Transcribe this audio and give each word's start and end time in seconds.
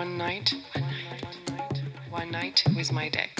one 0.00 0.16
night, 0.16 0.54
one 0.72 0.94
night, 1.50 1.82
one 2.08 2.30
night, 2.30 2.64
with 2.74 2.90
my 2.90 3.10
Dex. 3.10 3.39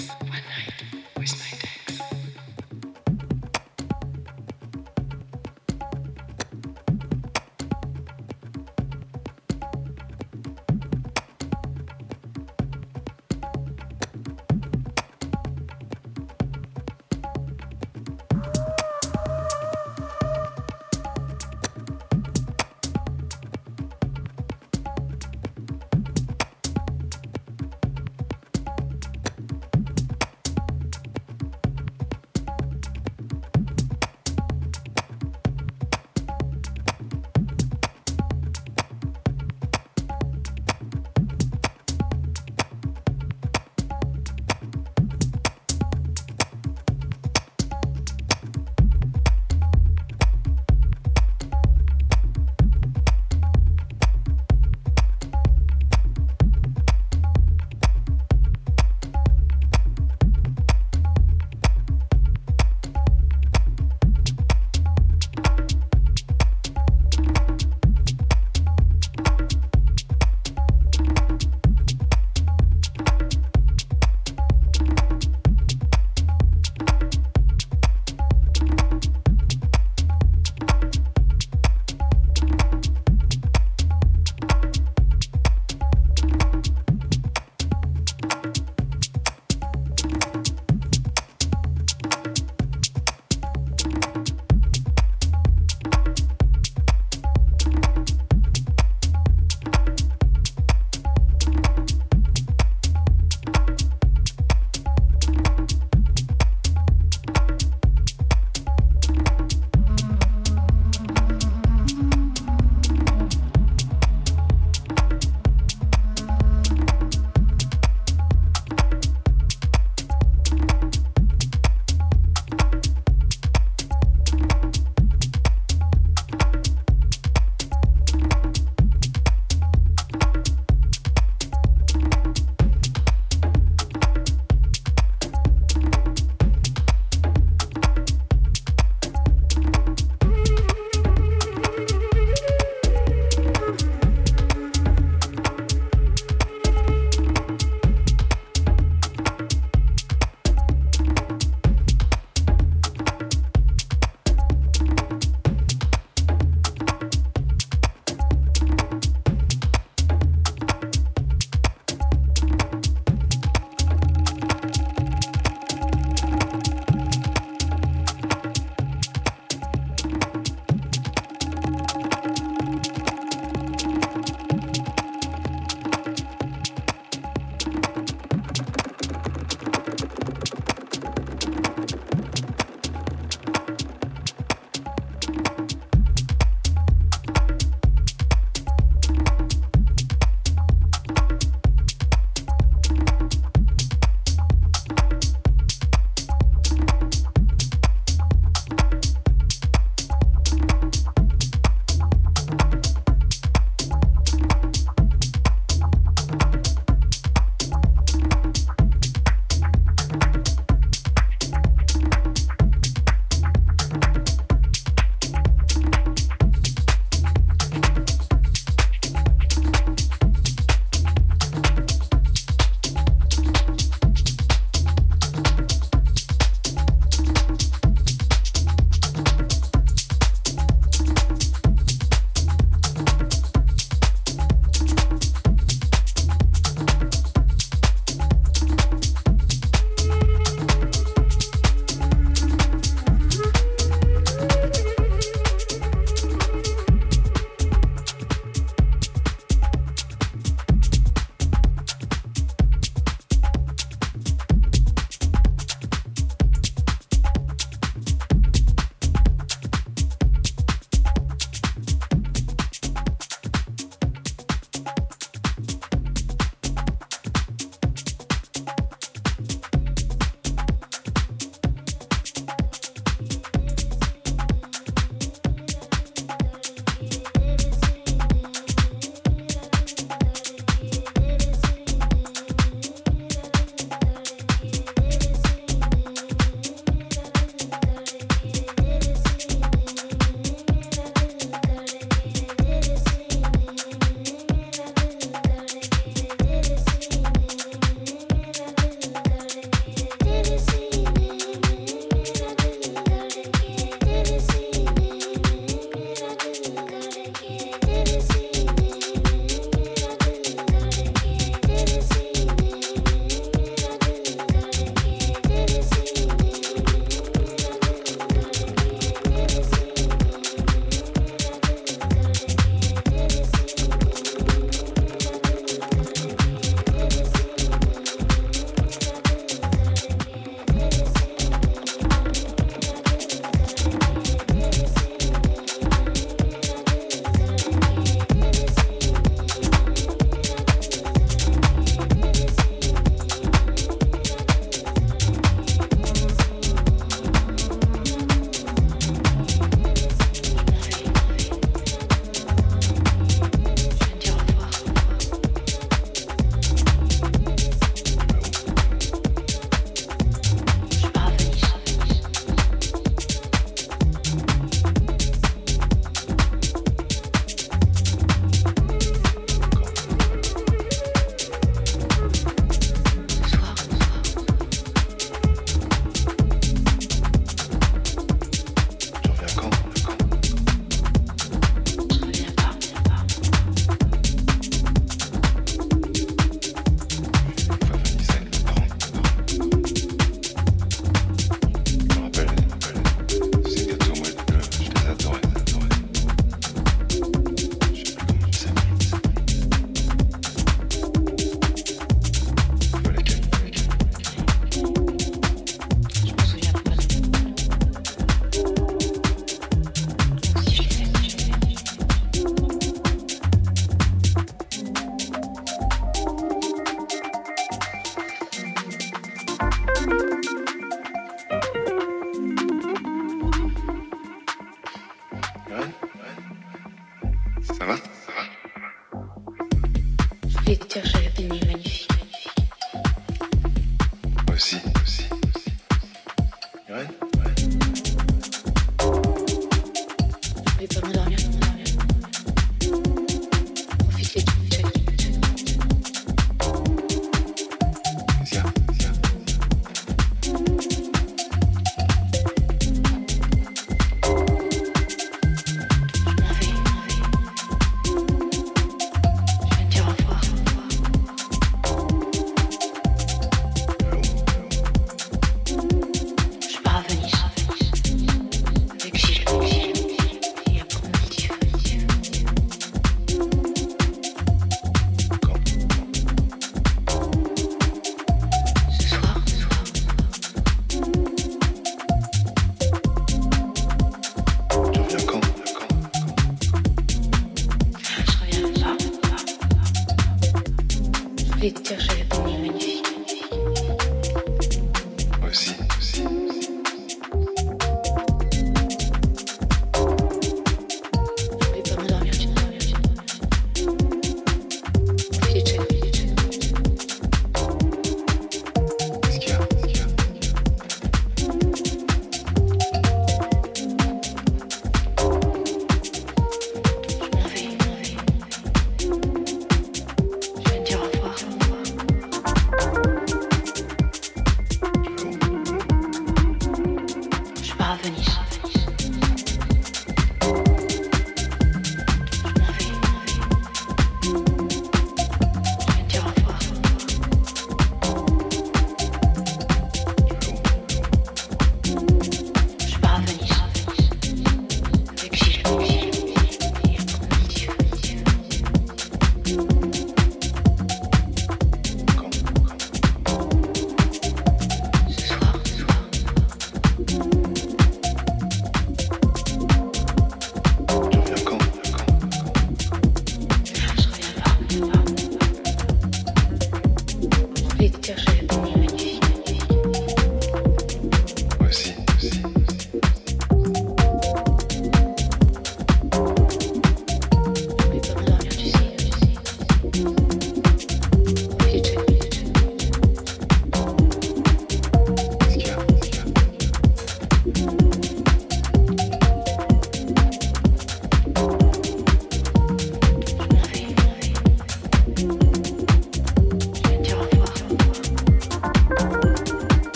rein. 436.91 437.40